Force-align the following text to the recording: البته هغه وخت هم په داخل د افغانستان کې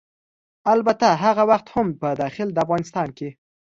البته 0.73 1.07
هغه 1.23 1.43
وخت 1.51 1.67
هم 1.75 1.87
په 2.01 2.09
داخل 2.21 2.47
د 2.51 2.57
افغانستان 2.65 3.07
کې 3.17 3.29